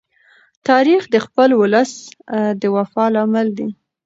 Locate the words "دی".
3.57-3.69